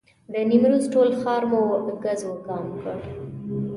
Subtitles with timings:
[0.31, 1.61] د نیمروز ټول ښار مو
[2.03, 2.97] ګز وګام کړ.